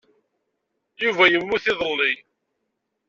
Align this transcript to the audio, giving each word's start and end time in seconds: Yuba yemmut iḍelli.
Yuba 1.03 1.25
yemmut 1.27 1.65
iḍelli. 1.71 2.13